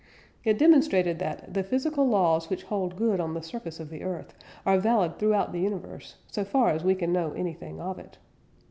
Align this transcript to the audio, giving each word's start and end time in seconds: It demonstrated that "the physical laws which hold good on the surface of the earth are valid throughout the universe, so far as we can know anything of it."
It 0.43 0.57
demonstrated 0.57 1.19
that 1.19 1.53
"the 1.53 1.61
physical 1.61 2.07
laws 2.07 2.49
which 2.49 2.63
hold 2.63 2.95
good 2.95 3.19
on 3.19 3.35
the 3.35 3.43
surface 3.43 3.79
of 3.79 3.91
the 3.91 4.01
earth 4.01 4.33
are 4.65 4.79
valid 4.79 5.19
throughout 5.19 5.51
the 5.51 5.59
universe, 5.61 6.15
so 6.25 6.43
far 6.43 6.69
as 6.69 6.83
we 6.83 6.95
can 6.95 7.13
know 7.13 7.33
anything 7.33 7.79
of 7.79 7.99
it." 7.99 8.17